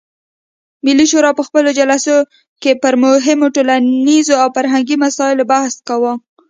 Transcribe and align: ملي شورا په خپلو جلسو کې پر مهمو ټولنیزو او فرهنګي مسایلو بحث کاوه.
ملي 0.85 1.05
شورا 1.11 1.31
په 1.37 1.43
خپلو 1.47 1.69
جلسو 1.79 2.15
کې 2.61 2.71
پر 2.83 2.93
مهمو 3.03 3.47
ټولنیزو 3.55 4.35
او 4.43 4.47
فرهنګي 4.55 4.95
مسایلو 5.05 5.49
بحث 5.51 5.73
کاوه. 5.87 6.13